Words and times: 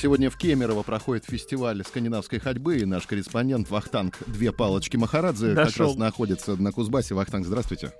Сегодня 0.00 0.30
в 0.30 0.36
Кемерово 0.36 0.84
проходит 0.84 1.24
фестиваль 1.24 1.82
скандинавской 1.84 2.38
ходьбы, 2.38 2.76
и 2.76 2.84
наш 2.84 3.04
корреспондент 3.08 3.68
Вахтанг 3.68 4.14
Две 4.28 4.52
Палочки 4.52 4.96
Махарадзе 4.96 5.56
как 5.56 5.64
Дошел. 5.64 5.88
раз 5.88 5.96
находится 5.96 6.54
на 6.54 6.70
Кузбассе. 6.70 7.16
Вахтанг, 7.16 7.44
здравствуйте. 7.44 7.90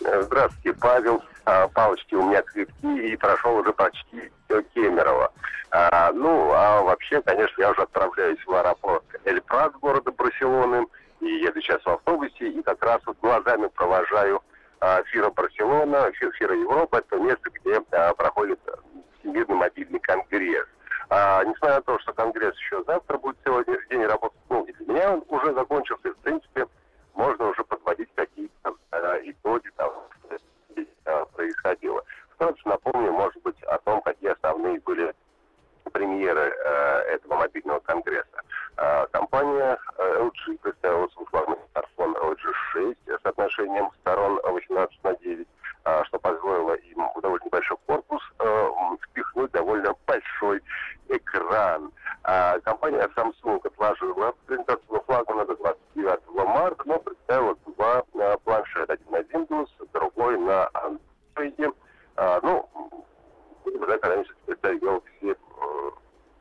Здравствуйте, 0.00 0.72
Павел. 0.80 1.22
А, 1.44 1.68
Палочки 1.68 2.14
у 2.14 2.26
меня 2.26 2.40
крепкие 2.40 3.12
и 3.12 3.16
прошел 3.16 3.54
уже 3.56 3.70
почти 3.74 4.32
все 4.46 4.62
Кемерово. 4.74 5.30
А, 5.72 6.10
ну, 6.12 6.52
а 6.54 6.80
вообще, 6.80 7.20
конечно, 7.20 7.60
я 7.60 7.70
уже 7.72 7.82
отправляюсь 7.82 8.42
в 8.46 8.54
аэропорт 8.54 9.04
Эль 9.26 9.42
Прат 9.42 9.74
города 9.74 10.10
Барселоны 10.12 10.86
и 11.20 11.26
еду 11.26 11.60
сейчас 11.60 11.82
в 11.82 11.88
автобусе 11.90 12.48
и 12.48 12.62
как 12.62 12.82
раз 12.82 13.02
вот 13.04 13.18
глазами 13.20 13.68
провожаю 13.74 14.40
а, 14.80 15.02
Фира 15.02 15.28
Барселона, 15.28 16.10
Фир, 16.12 16.32
Фира 16.38 16.56
Европа. 16.56 16.96
Это 16.96 17.18
место, 17.18 17.50
где 17.60 17.82
а, 17.90 18.14
проходит 18.14 18.58
Всемирный 19.20 19.56
мобильный 19.56 20.00
конгресс. 20.00 20.64
А, 21.10 21.42
несмотря 21.44 21.76
на 21.76 21.82
то, 21.82 21.98
что 21.98 22.12
конгресс 22.12 22.56
еще 22.56 22.84
завтра 22.86 23.18
будет 23.18 23.36
сегодня 23.44 23.76
день 23.90 24.04
работы, 24.06 24.36
ну, 24.48 24.64
и 24.64 24.72
для 24.72 24.86
меня 24.86 25.12
он 25.14 25.24
уже 25.28 25.52
закончился, 25.54 26.08
и, 26.08 26.12
в 26.12 26.18
принципе, 26.18 26.66
можно 27.14 27.48
уже 27.48 27.64
подводить 27.64 28.08
какие-то 28.14 28.74
э, 28.92 29.20
итоги 29.24 29.68
того, 29.76 30.04
что 30.18 30.36
здесь 30.70 30.86
э, 31.04 31.24
происходило. 31.34 32.04
Вкратце 32.34 32.60
напомню, 32.64 33.10
может 33.10 33.42
быть, 33.42 33.60
о 33.64 33.78
том, 33.78 34.00
какие 34.02 34.30
основные 34.30 34.78
были 34.80 35.12
премьеры 35.92 36.54
э, 36.56 36.98
этого 37.14 37.34
мобильного 37.34 37.80
конгресса. 37.80 38.40
Э, 38.76 39.06
компания 39.10 39.78
LG 39.98 40.58
представила 40.62 41.08
свой 41.08 41.26
флагманский 41.26 41.66
смартфон 41.72 42.14
LG 42.14 42.52
6 42.72 42.98
с 43.20 43.26
отношением 43.26 43.90
сторон 44.00 44.40
18 44.44 45.04
на 45.04 45.16
9, 45.16 45.48
э, 45.84 46.04
что 46.04 46.18
позволило 46.20 46.74
им 46.74 47.08
в 47.16 47.20
довольно 47.20 47.44
небольшой 47.44 47.76
корпус 47.86 48.22
э, 48.38 48.44
м, 48.44 48.98
впихнуть 48.98 49.50
довольно 49.50 49.94
большой 50.06 50.62
экран. 51.08 51.92
А 52.24 52.58
компания 52.60 53.08
Samsung 53.16 53.60
отложила 54.20 54.34
презентацию 54.46 55.02
флагмана 55.06 55.44
до 55.46 55.56
29 55.56 56.20
марта, 56.46 56.82
но 56.84 56.98
представила 56.98 57.56
два 57.66 58.02
э, 58.14 58.36
планшета. 58.44 58.92
Один 58.92 59.10
на 59.10 59.20
Windows, 59.20 59.68
другой 59.92 60.38
на 60.38 60.70
Android. 60.74 61.74
А, 62.16 62.40
ну, 62.42 62.68
будем 63.64 63.84
ждать, 63.84 64.00
когда 64.00 64.14
они 64.16 64.26
представят 64.46 64.82
Galaxy 64.82 65.36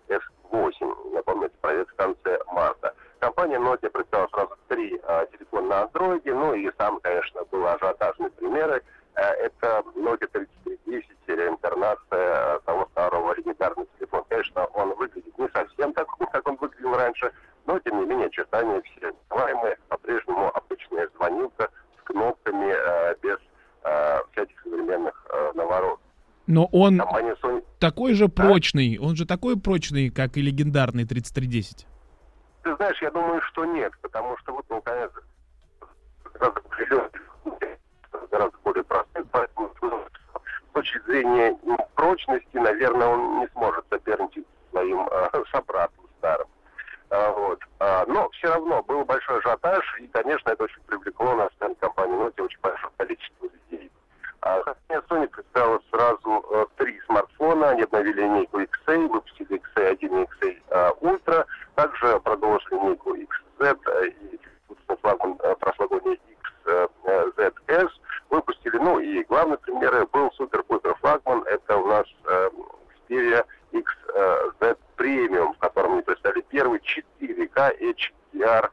э, 0.09 0.19
S8. 0.51 1.13
Напомню, 1.13 1.45
это 1.45 1.57
проект 1.61 1.91
в 1.91 1.95
конце 1.95 2.39
марта. 2.47 2.93
Компания 3.19 3.57
Nokia 3.57 3.89
представила 3.89 4.27
сразу 4.27 4.57
три 4.67 4.99
э, 5.01 5.25
телефона 5.31 5.67
на 5.67 5.83
Android, 5.83 6.33
ну 6.33 6.53
и 6.53 6.69
сам, 6.77 6.99
конечно, 7.01 7.43
был 7.51 7.65
ажиотажный 7.67 8.29
примеры. 8.31 8.83
Э, 9.15 9.21
это 9.21 9.83
Nokia 9.95 10.27
3310, 10.27 11.09
реинкарнация 11.27 12.59
того 12.59 12.87
старого 12.91 13.33
легендарного 13.35 13.87
телефона. 13.97 14.25
Конечно, 14.29 14.65
он 14.73 14.93
выглядит 14.95 15.37
не 15.37 15.47
совсем 15.49 15.93
так, 15.93 16.07
как 16.31 16.47
он 16.47 16.55
выглядел 16.55 16.95
раньше, 16.95 17.31
но, 17.69 17.77
тем 17.79 17.99
не 17.99 18.05
менее, 18.07 18.25
очертания 18.27 18.81
все 18.81 19.11
узнаваемые. 19.11 19.77
По-прежнему 19.89 20.49
обычная 20.55 21.07
звонилка 21.15 21.69
с 21.99 22.03
кнопками, 22.03 22.73
э, 22.75 23.15
без 23.21 23.37
э, 23.83 24.21
всяких 24.31 24.59
современных 24.63 25.13
э, 25.29 25.51
наворотов. 25.53 25.99
Но 26.49 26.65
он 26.71 26.99
Sony 26.99 27.63
такой 27.77 28.15
же 28.15 28.27
прочный, 28.27 28.97
он 28.97 29.15
же 29.15 29.27
такой 29.27 29.55
прочный, 29.55 30.09
как 30.09 30.35
и 30.35 30.41
легендарный 30.41 31.05
3310. 31.05 31.85
Ты 32.63 32.75
знаешь, 32.75 33.01
я 33.01 33.11
думаю, 33.11 33.39
что 33.43 33.65
нет, 33.65 33.93
потому 34.01 34.35
что 34.39 34.53
вот, 34.53 34.65
гораздо 36.39 37.19
более, 37.43 37.77
гораздо 38.31 38.57
более 38.63 38.83
простой, 38.83 39.25
поэтому 39.31 39.71
с 39.79 40.73
точки 40.73 40.99
зрения 41.05 41.57
ну, 41.63 41.77
прочности, 41.95 42.57
наверное, 42.57 43.07
он 43.07 43.39
не 43.41 43.47
сможет 43.49 43.85
соперничать 43.89 44.45
со 44.45 44.71
своим 44.71 45.07
э, 45.07 45.43
собратом 45.51 46.05
старым. 46.17 46.47
А, 47.11 47.31
вот. 47.31 47.59
А, 47.79 48.05
но 48.07 48.27
все 48.29 48.47
равно 48.47 48.81
был 48.83 49.05
большой 49.05 49.37
ажиотаж, 49.39 49.83
и, 49.99 50.07
конечно, 50.07 50.49
это 50.49 50.63
очень 50.63 50.81
привлекло 50.87 51.35
на 51.35 51.49
стенд 51.57 51.77
компании 51.79 52.15
Nokia 52.15 52.43
очень 52.43 52.59
большое 52.61 52.91
количество 52.97 53.45
людей. 53.45 53.91
А, 54.41 54.61
компания 54.63 55.03
Sony 55.09 55.27
представила 55.27 55.81
сразу 55.91 56.45
э, 56.51 56.65
три 56.77 56.99
смартфона. 57.05 57.69
Они 57.69 57.83
обновили 57.83 58.08
линейку 58.19 58.61
XA, 58.61 59.07
выпустили 59.07 59.61
XA1 59.75 59.97
и 59.97 60.47
XA 60.69 60.99
Ultra. 61.01 61.45
Также 61.75 62.19
продолжили 62.19 62.75
линейку 62.75 63.15
XZ 63.15 63.79
э, 63.87 64.07
и 64.07 64.39
флагман 65.01 65.37
прошлогодний 65.59 66.19
XZS. 66.65 67.89
Выпустили, 68.29 68.77
ну 68.77 68.99
и 68.99 69.23
главный 69.23 69.57
пример 69.57 70.07
был 70.11 70.31
супер-пупер 70.33 70.95
флагман. 70.95 71.43
Это 71.47 71.77
у 71.77 71.87
нас 71.87 72.05
Xperia 73.09 73.45
XZ 73.71 74.77
Premium, 74.97 75.53
в 75.53 75.57
котором 75.59 75.93
они 75.93 76.01
представили 76.01 76.41
первый 76.49 76.79
4K 76.79 77.95
HDR 78.33 78.69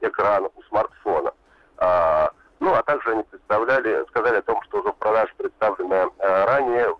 экран 0.00 0.48
у 0.54 0.62
смартфона. 0.62 1.32
А, 1.78 2.30
ну, 2.60 2.74
а 2.74 2.82
также 2.82 3.10
они 3.10 3.22
представляли, 3.24 4.04
сказали 4.08 4.36
о 4.36 4.42
том, 4.42 4.60
что 4.62 4.80
уже 4.80 4.90
в 4.90 4.96
продаже 4.96 5.32
представленная 5.36 6.08
э, 6.18 6.44
ранее 6.44 6.94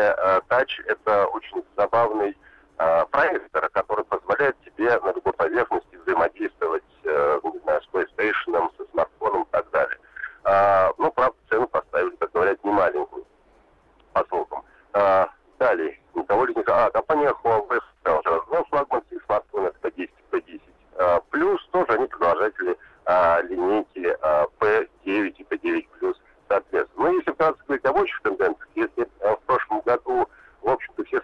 Xperia 0.00 0.14
э, 0.16 0.40
Touch. 0.48 0.70
Это 0.86 1.26
очень 1.26 1.64
забавный 1.76 2.36
э, 2.78 3.04
проектор, 3.10 3.68
который 3.70 4.04
позволяет 4.04 4.56
тебе 4.64 4.98
на 5.00 5.12
любой 5.12 5.32
поверхности 5.34 5.96
взаимодействовать, 5.96 6.84
э, 7.04 7.40
не 7.44 7.58
знаю, 7.60 7.82
с 7.82 7.88
PlayStation, 7.92 8.70
со 8.76 8.84
смартфоном 8.90 9.42
и 9.42 9.46
так 9.50 9.70
далее. 9.70 9.98
Ну, 10.98 11.12
правда, 11.12 11.36
цену 11.50 11.68
поставили, 11.68 12.16
как 12.16 12.32
говорят, 12.32 12.64
не 12.64 12.72
маленькую 12.72 13.24
по 14.14 14.24
слухам. 14.28 14.64
Далее, 15.58 16.00
довольно... 16.26 16.62
А, 16.66 16.90
компания 16.90 17.32
Huawei 17.44 17.78
сразу, 18.02 18.44
ну, 18.50 18.64
флагманский 18.70 19.20
смартфон 19.26 19.66
это 19.66 19.88
P10, 19.88 20.10
P10. 20.32 20.60
А, 20.96 21.20
плюс 21.30 21.62
тоже 21.70 21.92
они 21.92 22.06
продолжатели 22.06 22.76
линейки 23.42 24.16
а, 24.22 24.46
P9 24.58 25.28
и 25.28 25.42
P9 25.44 25.88
плюс 25.98 26.16
соответственно. 26.50 27.04
Но 27.04 27.12
если 27.12 27.30
вкратце 27.30 27.62
говорить 27.66 27.84
об 27.86 27.96
общих 27.96 28.20
тенденциях, 28.22 28.68
если 28.74 29.08
а, 29.20 29.36
в 29.36 29.40
прошлом 29.42 29.80
году, 29.80 30.28
в 30.62 30.68
общем-то, 30.68 31.04
все 31.04 31.20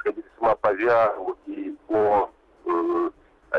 VR 0.63 1.37
и 1.47 1.77
по 1.89 2.31
м, 2.67 3.13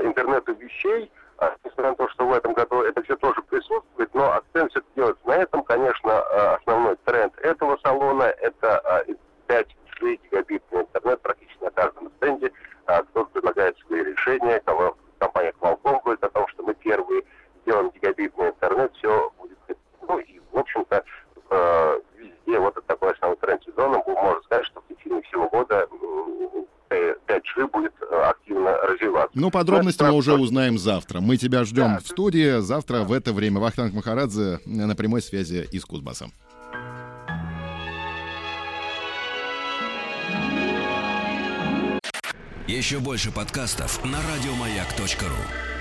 интернету 0.03 0.53
вещей, 0.53 1.12
а, 1.38 1.56
несмотря 1.63 1.91
на 1.91 1.96
то, 1.96 2.09
что 2.09 2.25
в 2.28 2.34
этом 2.34 2.53
году 2.53 2.81
это 2.81 3.02
все 3.03 3.16
тоже 3.18 3.41
присутствует, 3.44 4.13
но 4.13 4.31
акцент 4.34 4.72
все 4.72 4.81
делается 4.96 5.28
на 5.28 5.34
этом, 5.35 5.63
конечно, 5.63 6.12
а, 6.12 6.56
основной 6.56 6.96
тренд 7.06 7.38
этого 7.40 7.78
салона 7.84 8.24
это 8.24 8.80
а, 8.80 9.03
5G 9.47 10.19
гигабитный 10.24 10.81
интернет 10.81 11.22
практически 11.22 11.63
на 11.63 11.72
каждом 11.72 12.12
стенде. 12.18 12.52
А, 12.85 13.03
Кто-то 13.03 13.29
предлагает 13.31 13.78
свои 13.79 14.03
решения, 14.03 14.59
кого 14.66 14.96
компания 15.19 15.53
Qualcomm 15.59 16.02
говорит 16.03 16.24
о 16.24 16.29
том, 16.29 16.47
что 16.50 16.64
мы 16.64 16.74
первые 16.75 17.24
сделаем 17.64 17.90
гигабитный 17.91 18.50
интернет, 18.50 18.91
все 18.96 19.31
будет. 19.40 19.58
Ну 20.08 20.19
и, 20.19 20.40
в 20.52 20.58
общем-то, 20.58 21.03
э, 21.50 22.00
везде 22.16 22.59
вот 22.59 22.78
это 22.78 22.88
такой 22.88 23.12
основной 23.12 23.38
тренд 23.38 23.64
сезона. 23.64 24.02
Можно 24.08 24.41
сказать, 24.43 24.66
что 24.67 24.82
в 24.82 24.88
течение 24.88 25.22
всего 25.23 25.50
года 25.50 25.88
м, 25.91 26.66
э, 26.91 27.16
5G 27.28 27.67
будет 27.67 27.93
э, 28.02 28.22
активно 28.22 28.78
развиваться. 28.78 29.17
Ну, 29.39 29.51
подробности 29.51 30.01
мы 30.01 30.13
уже 30.13 30.34
узнаем 30.34 30.79
завтра. 30.79 31.22
Мы 31.22 31.37
тебя 31.37 31.63
ждем 31.63 31.93
Да. 31.93 31.99
в 31.99 32.07
студии. 32.07 32.59
Завтра 32.59 33.03
в 33.03 33.11
это 33.11 33.34
время 33.34 33.59
Вахтанг 33.59 33.93
Махарадзе 33.93 34.59
на 34.66 34.95
прямой 34.95 35.22
связи 35.22 35.67
из 35.72 35.85
Кузбасса. 35.85 36.29
Еще 42.67 42.99
больше 42.99 43.31
подкастов 43.31 44.03
на 44.03 44.17
радиомаяк.ру. 44.22 45.77